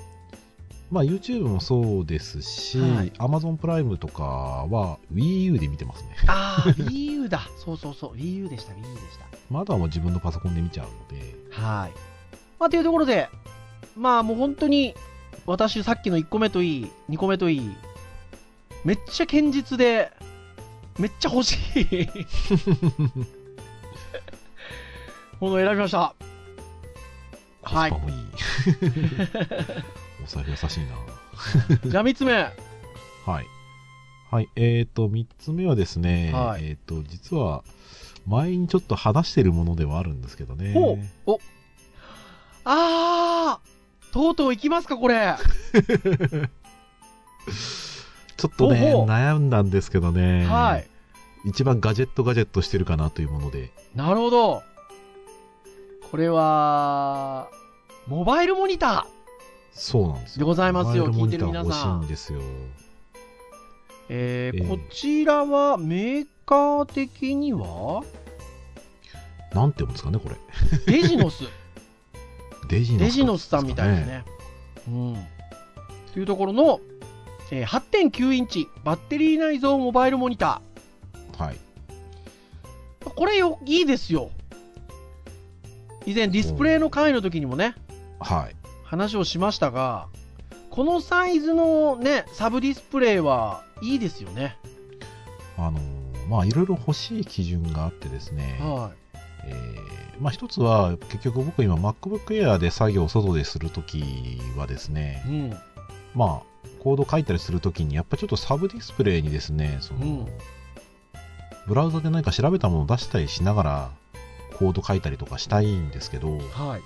[0.92, 6.16] まあ YouTube もそうですし、はい Amazon プライムとかは Wii U で見てますね。
[6.28, 7.42] ああ、Wii U だ。
[7.64, 8.14] そうそうそう。
[8.16, 9.26] Wii U でした、Wii U でした。
[9.52, 11.92] まだはもう自分のパソコンで見ちゃうので、はい。
[12.60, 13.30] まあ、というところで、
[14.00, 14.96] まあもう本当に、
[15.46, 17.76] 私さっきの1個目といい、2個目といい、
[18.86, 20.14] めっちゃ堅実で、
[20.98, 21.86] めっちゃ欲しい
[25.42, 26.16] ものを選びました。
[27.62, 28.16] はいコスパもいい。
[30.24, 30.96] お財布優しいな。
[31.92, 32.34] じゃあ3つ目。
[32.34, 32.54] はい。
[34.32, 34.50] はい。
[34.56, 37.66] えっ、と、3つ目はですね、はいえっ、と、実は、
[38.26, 40.72] 前にちょっと話してるものではあるんですけどね。
[40.74, 41.40] ほうお
[42.64, 43.69] あー
[44.12, 45.36] とうとう行きますか、これ。
[48.38, 50.46] ちょっとね、悩んだんですけどね。
[50.46, 50.88] はい。
[51.46, 53.72] 一番ガジェットガジェットしてるかなというもので。
[53.96, 54.64] なるほど。
[56.12, 57.50] これは、
[58.08, 59.06] モバイルモニタ
[59.72, 60.40] そうなんですよ。
[60.40, 62.40] でございますよ聞いてる皆さん欲しいんですよ。
[62.40, 62.44] ー。
[64.10, 68.04] えーえーこちらはメーカー的には、
[69.54, 70.36] なんて読むんですかね、これ。
[70.88, 71.44] デジノス。
[72.70, 74.08] デジノス、デジノスさんみたいです。
[74.08, 74.24] ね。
[74.88, 75.18] うん。
[76.14, 76.80] というところの、
[77.52, 80.62] えー8.9インチバッテリー内蔵モバイルモニタ
[81.38, 81.58] はい。
[83.02, 83.10] ー。
[83.14, 84.30] これよ、いいですよ。
[86.06, 87.76] 以前ディスプレイの回の時にもね、
[88.20, 88.56] はい。
[88.84, 90.08] 話をしましたが、
[90.70, 94.58] このサイズのね、サブディスプレイはいいですよね。
[95.58, 98.92] あのーまあ、いろいろ欲しい基準があってですね、は
[99.50, 99.80] えー
[100.20, 104.04] まあ一つは結局僕今 MacBook Air で作業を外でするとき
[104.58, 105.50] はですね、うん。
[106.14, 110.28] まあコード書いたりするときにやっぱちょっとサブディスプレイにですね、その、うん
[111.68, 113.92] ブラウザで何か調べたものを出したりしながら
[114.56, 116.82] コード書いたりとかしたいんですけど、はい。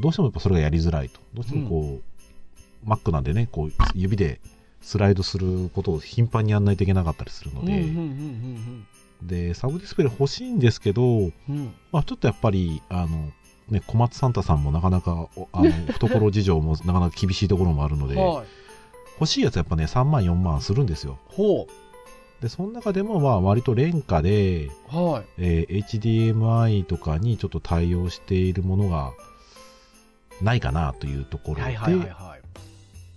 [0.00, 1.20] どうしてもやっぱそれがやりづらいと。
[1.34, 2.00] どうしてもこ
[2.86, 4.40] う、Mac なんでね、こう指で
[4.80, 8.86] スライドすることを頻繁にやんないといけなかったりするので、うんうんうん
[9.26, 11.74] で、サブディスプレイ欲しいんですけど、うんうん。
[11.90, 13.30] まあ、ちょっとやっぱり、あの、
[13.68, 18.20] ね、小松サンタさんもなかなか、おあの 懐事情もなかなか厳しいところもあるので、うん。
[18.20, 18.46] はい。
[19.20, 21.18] 欲しいやつやっぱね、3万、4万するんですよ。
[21.26, 21.66] ほ
[22.40, 24.96] で、その中でも、まあ、割と廉価で、う。
[24.96, 25.24] はい。
[25.38, 29.12] えー HDMI とかにちょっと対応しているものが
[30.40, 32.42] ないかなというところで、はいはいはいはい。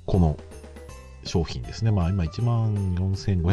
[0.06, 0.38] この
[1.24, 1.92] 商品ですね。
[1.92, 2.96] まあ、今1万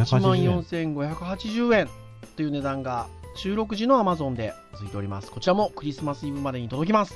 [0.05, 1.88] 1万4580円。
[2.23, 5.31] 4580円という値段が収録時の Amazon でついております。
[5.31, 7.15] こちらもクリスマスイブまでに届きます。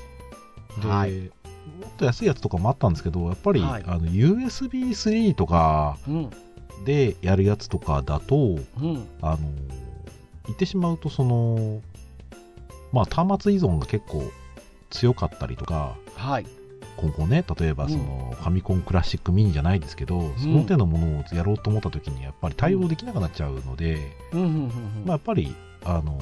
[0.83, 1.31] で、はい
[1.81, 6.31] もっと安いやつとかもあったんですけど、やっぱり、はいあの USB-3 とかうん。
[6.85, 8.39] でやるやつとかだと、う
[8.87, 9.09] ん。
[9.21, 9.39] あの、
[10.47, 11.81] 言ってしまうと、その、
[12.93, 14.31] まあ、端末依存が結構
[14.91, 16.47] 強かったりとか、はい。
[16.97, 24.17] 今後ね、例えばその、ファミコンクラシックミニじゃないですけど、その手のものをやろうと思った時にやっぱり対応できなくなっちゃうので。
[24.33, 24.41] ま
[25.09, 25.55] あ、やっぱり、
[25.85, 26.19] あの、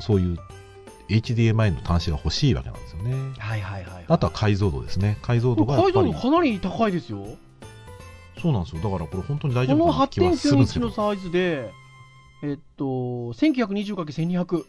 [0.00, 0.38] そういう
[1.08, 3.14] HDMI の端子が欲しいわけなんですよね。
[3.38, 4.04] はいはいはい。
[4.08, 5.18] あとは解像度ですね。
[5.22, 7.26] 解像度がやっぱり解像度、かなり高いですよ。
[8.40, 8.82] そうなんですよ。
[8.82, 11.70] だからこれ本当に大この丈夫かな気はするんです8.9インチけどの、サイズで、
[12.42, 14.64] えっと、1920×1200。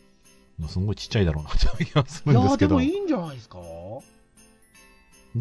[0.67, 3.59] すごいちっちゃいだろうなって気はすいやーでるんですけど、もいいんじゃないですか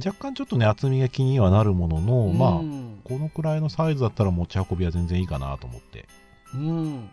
[0.05, 6.09] 若干ちょっとね、厚みが気にはなるものの、まあ、うんこのくらいのサイズだったら持ち運びは全然いいかなと思って。
[6.55, 7.09] うん。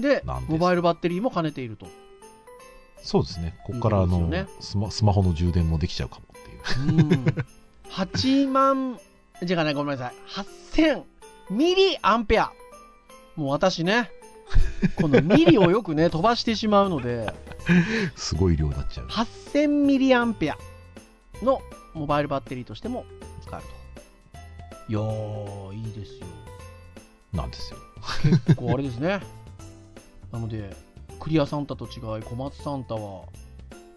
[0.00, 1.86] でモバイルバッテリーも兼ねていると。
[3.02, 3.58] そうですね。
[3.64, 6.92] ここからあの、ねスマスマホの充電もできちゃうかもっていう。
[6.92, 7.24] うん。
[7.90, 8.98] 8万、
[9.42, 10.14] じゃあね、ごめんなさい。
[10.72, 11.02] 8000
[11.50, 12.52] ミリアンペア。
[13.36, 14.10] もう私ね、
[14.96, 17.30] このミリをよくね、飛ばしてしまうので、
[18.16, 19.06] すごい量になっちゃう。
[19.08, 20.58] 8000ミリアンペア
[21.42, 21.62] の
[21.94, 23.04] モバイルバッテリーとしても
[23.42, 23.82] 使えると。
[24.88, 26.26] いやー、いいですよ。
[27.32, 27.78] なんですよ。
[28.46, 29.20] 結構あれですね。
[30.32, 30.74] なので、
[31.20, 33.24] クリアサンタと違い、小松サンタは、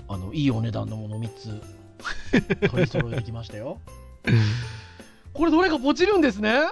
[0.08, 1.62] あの、いいお値段のもの3つ、
[2.70, 3.80] 取り揃えてきましたよ。
[5.34, 6.70] これどれかポチるんですね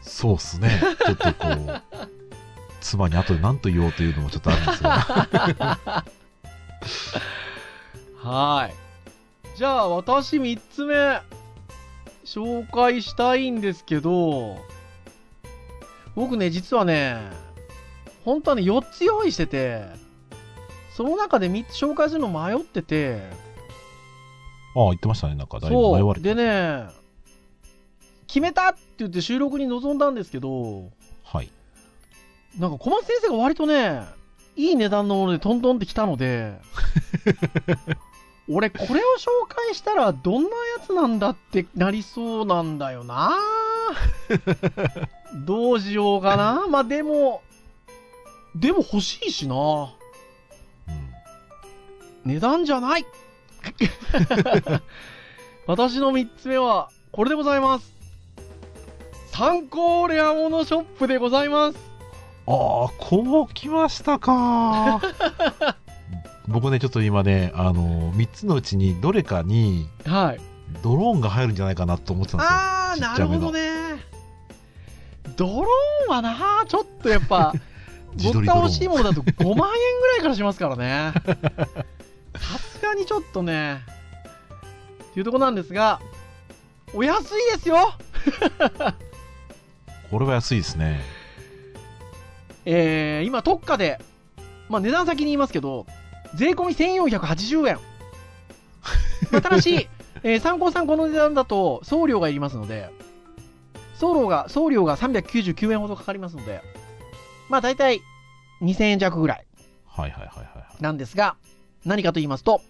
[0.00, 0.80] そうっすね。
[1.04, 1.82] ちょっとこう、
[2.80, 6.04] 妻に後で何と言おうというのもちょっとあるんですが。
[8.22, 8.74] はい。
[9.56, 11.20] じゃあ、私3つ目、
[12.24, 14.56] 紹介したいんですけど、
[16.14, 17.18] 僕ね、実はね、
[18.24, 19.84] 本当はね、4つ用意してて、
[20.96, 23.22] その中で3つ紹介するの迷ってて、
[24.74, 25.34] ああ、言ってましたね。
[25.34, 26.02] なんかだいぶ迷。
[26.02, 26.34] われて。
[26.34, 26.86] でね、
[28.26, 30.90] 決めたって言って収録に臨んだんですけど、
[31.22, 31.50] はい。
[32.58, 34.02] なんか小松先生が割とね、
[34.56, 36.58] いい値段のものでトントンってきたので、
[38.54, 38.88] 俺これを
[39.18, 40.54] 紹介したらどんなや
[40.86, 43.38] つなんだってなりそうなんだよな。
[45.46, 46.66] どうしようかな。
[46.68, 47.42] まあでも、
[48.54, 49.54] でも欲しいしな。
[49.54, 51.12] うん。
[52.24, 53.06] 値段じゃない。
[55.66, 57.92] 私の3つ目はこれでございます。
[59.32, 61.78] 参考レアモノショップでございます。
[62.46, 65.00] ああ、こう来ましたか。
[66.52, 70.40] 僕ね、ちょっと今ね、あの、3つのうちにどれかにはい。
[70.82, 72.58] ドローンが入るんじゃないかなと思ってたんですよ。
[72.58, 73.72] あーなるほどね。
[75.36, 77.52] ドローンはなちょっとやっぱ
[78.14, 78.62] 自撮りドローン。
[78.62, 81.12] 僕が欲しいものだと5万円ぐらいからしますからね。
[82.36, 83.80] さすがにちょっとね。
[85.10, 86.00] っていうとこなんですが
[86.94, 87.94] お安いですよ。
[90.10, 91.00] これは安いですね。
[92.64, 94.00] えー、今特価で
[94.68, 95.86] まあ値段先に言いますけど
[96.34, 97.78] 税込み1480円
[99.30, 99.88] まあただし、
[100.22, 102.90] えー参考さんこの値段だと送料がいりますので
[103.94, 106.62] 送料が送料が399円ほどかかりますので
[107.48, 108.02] まあ大体
[108.62, 109.46] 2000円弱ぐらい
[109.86, 110.82] はいはいはいはいはい。
[110.82, 111.36] なんですが
[111.84, 112.62] 何かと言いますと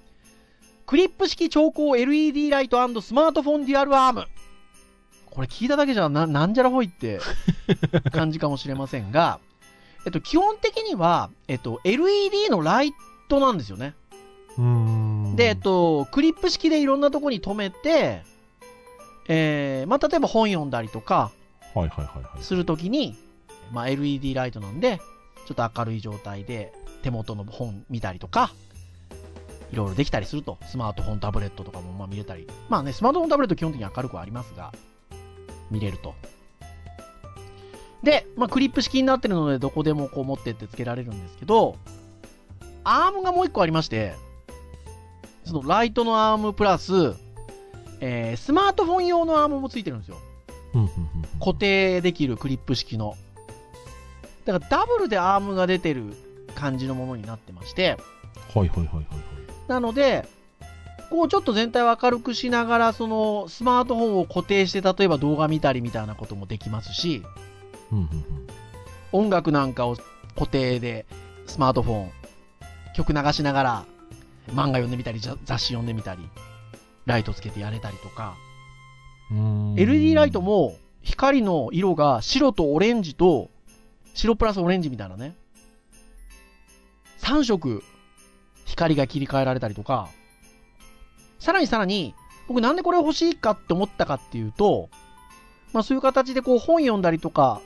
[0.87, 4.27] クリップ式調光 LED ライトスマートフォンデュアルアーム
[5.31, 7.21] これ聞いただけじゃななんじゃらほいって
[8.13, 9.41] 感じかもしれませんが、
[10.05, 12.93] えっと、基本的には、えっと、LED のライ
[13.33, 13.95] トなんですよね。
[15.37, 18.23] で、えっと、クリップ式でいろんなとこに止めて、
[19.29, 21.33] えー、まあ、例えば本読んだりとか。
[22.43, 23.17] するときに、
[23.73, 25.01] まあ、LED ライトなんで、
[25.47, 28.53] ちょっと明るい状態で手元の本見たりとか、
[29.73, 30.59] いろいろできたりすると。
[30.67, 32.47] スマートフォン、タブレットとかもまあ見れたり。
[32.69, 34.73] まあね、スマートフォン、タブレット基本的に明るくはありますが、
[35.71, 36.15] 見れると。
[38.03, 41.77] で、まあ、クリップ式になってるので、どこでもこう持ってってつけられるんですけど、
[42.85, 44.15] アームがもう一個ありまして、
[45.45, 47.15] そのライトのアームプラス、
[48.01, 50.17] えースマートフォン用のアームもついてるんですよ。
[51.39, 53.17] 固定できるクリップ式の。
[54.45, 56.15] だからダブルでアームが出てる
[56.55, 57.97] 感じのものになってまして、
[58.55, 59.07] はいはいはいはいはい。
[59.69, 60.27] なので、
[61.11, 67.23] こうちょっと全体を明るくしながら、そのスマートフォンを固定して、例えば動画見たりみたいなこともできますし、
[69.13, 69.97] 音楽なんかを
[70.35, 71.05] 固定で
[71.47, 72.11] スマートフォン、
[72.95, 73.85] 曲流しながら
[74.49, 76.29] 漫画読んでみたり、ざ雑誌読んでみたり、
[77.07, 78.37] ライトつけてやれたりとか、
[79.77, 83.51] LED ライトも光の色が白とオレンジと
[84.15, 85.37] 白プラスオレンジみたいなね。
[87.21, 87.83] 3色
[88.67, 90.09] 光が切り替えられたりとか、
[91.39, 92.15] さらにさらに、
[92.49, 94.91] 僕なんでこれ欲しいかって思ったかっていうと、
[95.73, 97.61] まあそういう形でこう本読んだりとか、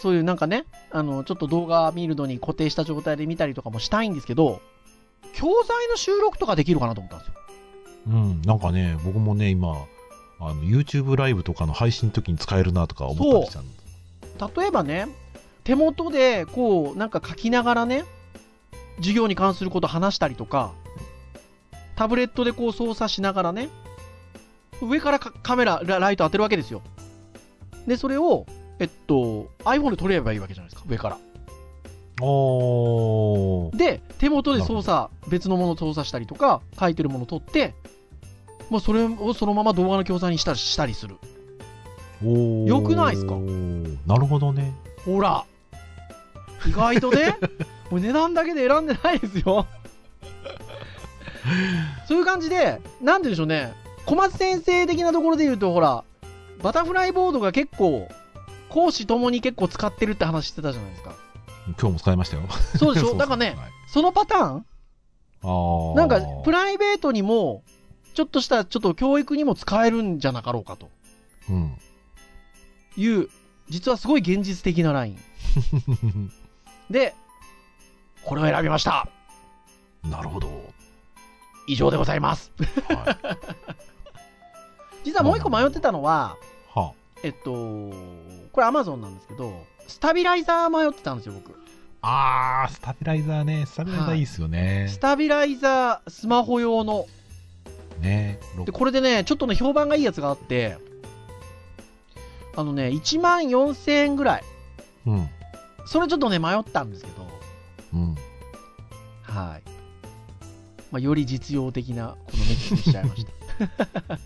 [0.00, 4.60] そういうなんかね、あの、ちょっと動画見るのに固定した状態で見たりとかもしたいんですけど、
[5.34, 7.34] 教材の収録とかできるかなと思ったんですよ。
[8.08, 9.86] うん、なんかね、僕もね、今、
[10.40, 13.64] あの YouTube ライブとかの配信の時に使えるなとか思ったりしたん
[14.56, 15.06] 例えばね
[15.64, 18.04] 手元でこうなんか書きながらね
[18.96, 20.72] 授業に関すること話したりとか
[21.94, 23.68] タブレットでこう操作しながらね
[24.80, 26.80] 上からカカメララライト当てるわけですよ。
[27.86, 28.46] でそれを
[28.80, 30.88] えっと iPhone で撮ればいいわけじゃないですか。
[30.88, 31.18] 上から。
[32.22, 33.76] おー。
[33.76, 37.74] で手元で操作別のものを操作したりとか書いてるものを撮って
[38.68, 41.16] もうそれをそのまま動画の教材にしたりしたりする。
[42.24, 42.66] おー。
[42.66, 43.34] よくないっすか？
[44.06, 44.72] なるほどね。
[45.04, 45.44] ほら。
[46.66, 47.38] 意外とね
[47.90, 49.66] もう値段だけで選んでないですよ。
[52.06, 53.72] そういう感じでなんでしょうね。
[54.06, 56.04] 小松先生的なところで言うとほら
[56.62, 58.08] バタフライボードが結構
[58.70, 61.14] 講師ともに結構使ってるって話してたじゃないですか。
[61.78, 62.42] 今日も使いましたよ。
[62.78, 63.14] そうでしょ？
[63.18, 63.70] だからねはい。
[63.88, 64.66] そのパターン？
[65.42, 65.94] あー。
[65.96, 67.62] なんかプライベートにも
[68.14, 70.90] ちょっとしたちょっと教育にも使えるんじゃなかろうかと。
[71.48, 71.78] うん。
[72.96, 73.28] いう
[73.68, 75.18] 実はすごい現実的なライン。
[76.90, 77.14] で
[78.24, 79.08] これを選びました。
[80.04, 80.70] なるほど。
[81.66, 82.52] 以上でございます。
[82.88, 85.04] はい。
[85.04, 86.36] 実はもう一個迷ってたのは、
[86.74, 87.90] はえっと、
[88.52, 91.52] これ Amazon なんですけど、スタビライザー迷ってたんですよ、僕。
[92.02, 93.66] あ、あー、スタビライザーね。
[93.66, 94.98] スタビライザーいいっすよねス。
[94.98, 97.06] タビライザースマホ用の。
[98.00, 98.40] ね。
[98.64, 100.78] で、これでね、ちょっとね、評判がいいやつがあって、
[102.56, 104.44] あのね、1万4000円ぐらい。
[105.06, 105.28] うん。
[105.86, 107.26] それちょっとね、迷ったんですけど、
[107.94, 108.14] うん。
[109.22, 109.62] はい。
[110.90, 114.18] まあ、より実用的な、このメッキにしちゃいました。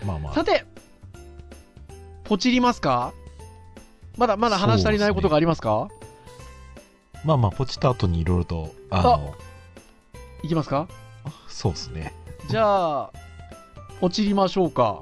[0.06, 0.34] まあまあ。
[0.34, 0.64] さて、
[2.28, 3.14] ポチりますか？
[4.18, 5.88] まだまだ話し足りないことがありますか？
[7.24, 9.34] まあまあ、ポチった後にいろいろと、あの、
[10.42, 10.88] いきますか？
[11.48, 12.14] そうですね。
[12.48, 13.10] じゃあ、
[14.00, 15.00] ポチりましょうか。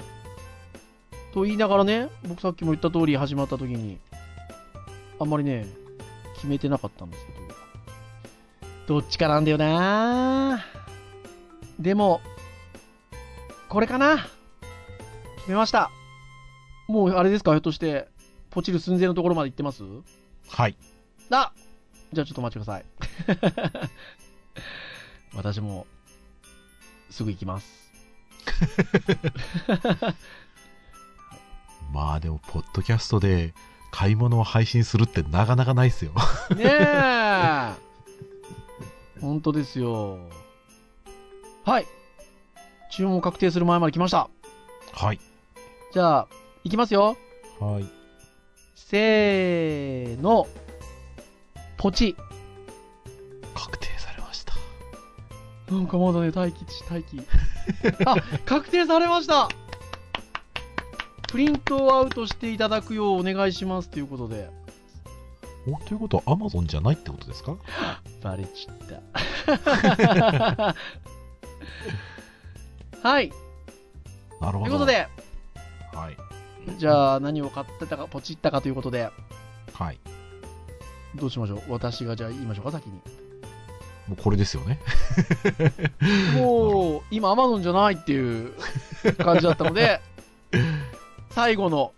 [1.35, 3.99] と言いながらね、僕さっきも言った通り始まった時に、
[5.19, 5.67] あんまりね、
[6.37, 7.33] 決めてなかったんですけ
[8.93, 10.65] ど、どっちかなんだよな。
[11.79, 12.21] でも、
[13.69, 14.29] これかな。
[15.39, 15.91] 決めました。
[16.89, 18.09] もうあれですかひょっとして、
[18.51, 19.83] ポチる寸前のところまで行ってます？
[20.49, 20.77] はい。
[21.31, 21.53] あ
[22.13, 22.85] じゃあちょっとお待ちください。
[25.35, 25.87] 私も、
[27.11, 27.93] すぐ行きます。
[31.93, 33.53] まあでも、ポッドキャストで
[33.91, 36.13] 買い物を配信するってなかなかないっすよ。
[36.55, 37.73] ねえ
[39.21, 40.19] 本当ですよ。
[41.65, 41.87] はい。
[42.91, 44.29] 注文確定する前まで来ました。
[44.93, 45.21] はい。
[45.93, 46.29] じゃあ、
[46.67, 47.17] 行きますよ。
[47.61, 47.87] はい。
[48.75, 50.49] せーの。
[51.77, 52.17] ポチ。
[53.55, 54.55] 確定されました。
[55.73, 57.21] なんかまだね、待機し、待機。
[58.05, 59.49] あ、確定されました
[61.29, 64.51] プリントをアウトしていただくようお願いしますということで。
[65.69, 67.57] おということは Amazon じゃないってことですか？
[68.25, 70.75] バレちった。
[73.09, 73.33] はい。
[74.41, 74.65] なるほど。
[74.65, 74.87] ということ。
[74.87, 75.09] で、
[75.93, 76.17] はい。
[76.79, 79.11] じゃあ何を買ってたか、ポチったかということで、
[79.73, 79.99] はい。
[81.15, 81.73] どうしましょう？
[81.73, 82.93] 私がじゃあ言いましょうか、先に。
[84.09, 84.79] もうこれですよね。
[86.35, 88.53] もう、今、アマゾンじゃないっていう
[89.19, 90.01] 感じだったので、
[91.31, 91.93] 最後の、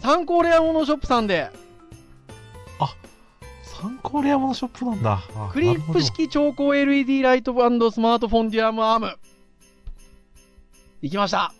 [0.00, 1.50] 参考レアモノショップさんで、
[3.82, 5.22] 参考レアモノショップなんだ。
[5.34, 6.00] あクリップ。
[6.02, 7.58] 式超光 LED ライトス
[7.98, 9.18] マートフォンデュアムアーム。
[11.00, 11.38] いきました。
[11.38, 11.54] なる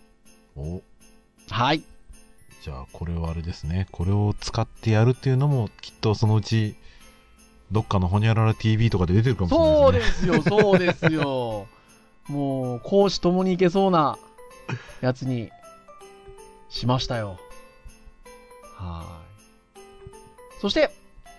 [0.55, 0.83] ほどお
[1.51, 1.83] はい。
[2.63, 3.89] じゃあ、これはあれですね。
[3.91, 6.77] これを使ってやるっていうのも、きっとそのうち、
[7.73, 11.67] どっかのホニャララ TV とかで出てるかもしれそうないでですよ、そうですよ。
[12.29, 14.17] もう、講師ともにいけそうな
[15.01, 15.51] やつに
[16.69, 17.39] しましたよ。
[18.77, 19.21] は
[19.77, 20.61] い。
[20.61, 20.93] そして、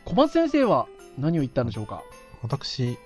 [0.05, 0.87] 小松先生は
[1.17, 2.03] 何を言ったんでしょうか？
[2.09, 2.39] すね。
[2.41, 2.97] 私、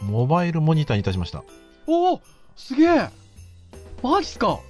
[0.00, 1.44] モバイルモニターにいたしました。
[1.86, 2.20] おお
[2.56, 3.08] すげえ
[4.02, 4.60] マジっすか？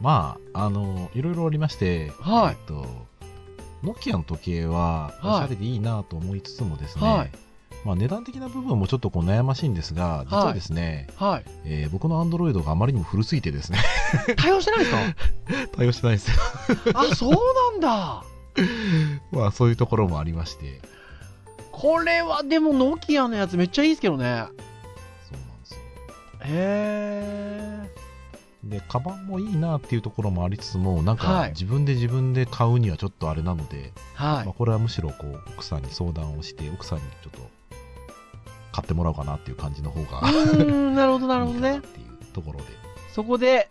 [0.00, 2.86] まあ、あの、いろいろありまして、はいえっと、
[3.82, 7.30] ノキアの時計は、おはいしゃれでいいなと思いつつもですね、はい
[7.84, 11.44] まあ、値段的な部分もちょっとこう悩ましいんですが、実はですね、はい。
[11.64, 13.78] えー僕のアンドロイドがあまりにも古すぎてですね、
[14.36, 14.98] 対応してないですか？
[15.76, 16.36] 対応してないんですよ。
[16.94, 17.32] あ、そう
[17.72, 18.24] なんだ。
[19.32, 20.80] まあ、そういうところもありまして、
[21.72, 24.24] これはでもノキアのやつめっちゃいいですけどね。
[25.30, 25.78] そうなんですよ。
[26.40, 27.90] へえ。
[28.64, 34.54] で、カバンもいいなっていうところもありつつも、なんはいか自分で自分で買うにはちょっとあれなので、はいまあ、。
[34.56, 37.38] これはむしろこう奥さんに相談をして、奥さんにちょっと
[38.72, 41.80] 買ってもらおうかなっていう感じの方がうーん、なるほど、なるほどねっ。
[41.80, 42.66] ていうところで。
[43.12, 43.68] そこで、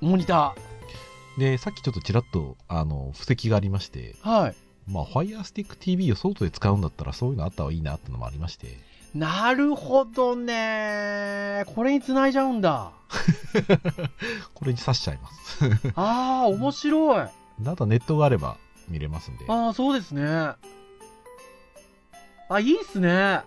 [0.00, 0.54] モニタ
[1.38, 4.28] で、さっきちょっとちらっと、あの、布石がありまして、ー。
[4.28, 4.54] はい。
[4.86, 8.78] まあ、Fire Stick TV を外で使うんだったらそういうのあった方がいいなってのもありまして、
[9.18, 11.64] なるほどね。
[11.74, 12.92] これに繋いじゃうんだ。
[14.54, 15.64] これに挿しちゃいます。
[15.96, 17.20] ああ、面白い。
[17.20, 17.30] あ
[17.66, 18.56] あとはネットがあれば
[18.88, 20.24] 見れますんで、あ、そうですね。
[22.48, 23.40] あ、いいっすね。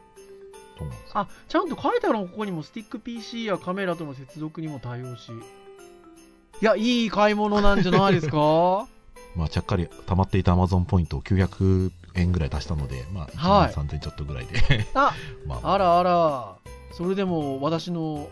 [0.77, 5.31] すよあ、ちゃんと書いてあるのここにもスティック PC やカメラとの接続にも対応し。
[6.61, 8.87] いや、いい買い物なんじゃないですか？
[9.35, 14.59] まあ、ちゃっかり溜まっていた Amazon ポイントを900円ぐらい足したので、まあ、はい1万3000ちょっとぐらいで、
[14.93, 15.13] あ、
[15.45, 16.55] まあ、あらあら。
[16.91, 18.29] それでも私の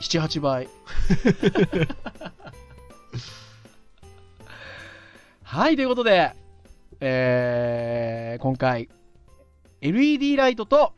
[0.00, 0.68] 7、8倍。
[5.42, 6.32] はい、ということで、
[7.00, 8.88] えー、今回、
[9.80, 10.92] LED ライトと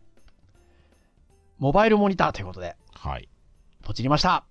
[1.59, 3.29] モバイルモニターということで、はい。
[3.83, 4.45] ポチりました。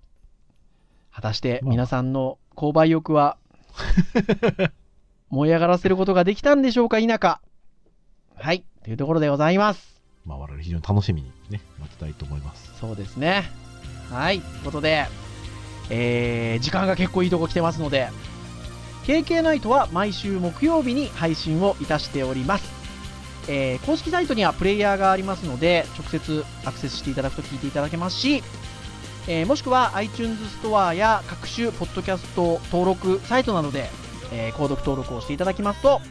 [1.12, 3.38] 果たしてまあ皆さんの購買欲は？
[5.30, 7.42] 燃え上がらせることができたんでしょうか否か
[8.36, 8.64] はい。
[8.84, 10.02] というところでございます。
[10.26, 12.72] まあ、我々非常に楽しみにね、待ちたいと思います。
[12.80, 13.50] そうですね。
[14.10, 14.40] はい。
[14.42, 15.08] ということで
[15.90, 18.10] えー、時間が結構いいとこ来てますので
[19.06, 22.78] KK ナイトは毎週木曜日に配信をいたしております。
[23.50, 28.44] えー公式サイトにはプレイヤーがありますので直接アクセスしていただくと聞いていただけますし
[29.30, 33.90] えーもしくは iTunes ストアや各種ポッドキャスト登録サイトなどで、
[34.32, 36.02] えー購読登録をしていただきますと、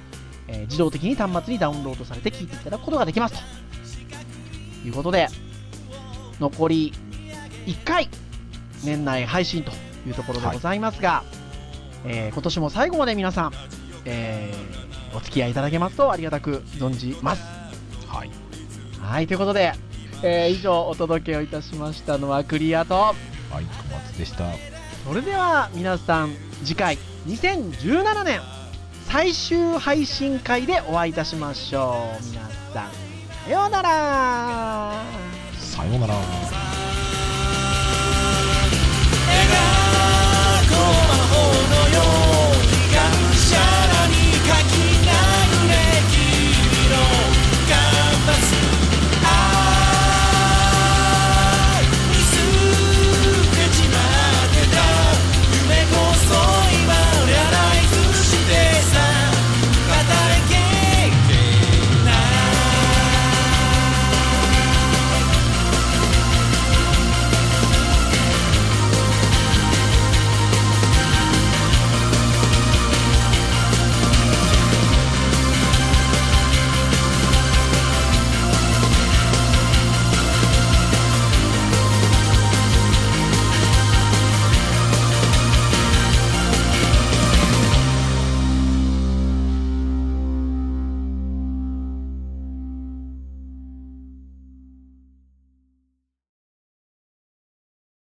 [0.49, 3.35] えー自動的に端末にダウンロードされて聞いていただくことができます
[4.83, 5.29] ということで
[6.41, 6.93] 残り
[7.67, 8.09] 1回
[8.85, 9.73] 年内配信と
[10.07, 11.25] いうところでございますが、
[12.05, 13.53] えー今年も最後まで皆さん、
[14.05, 17.43] えーお付き合いいただけますとありがたく存じます
[18.07, 18.31] はい。
[19.01, 19.73] はいということで、
[20.23, 23.15] えー以上お届けをいたしましたのはクリアとは
[23.61, 24.45] い、小松でした。
[25.07, 26.35] それでは皆さん
[26.65, 26.99] 次回
[27.29, 28.41] 2017年
[29.07, 32.41] 最終配信会でお会いいたしましょう皆
[32.75, 32.91] さん
[33.45, 35.05] さようなら
[35.57, 36.66] さようなら。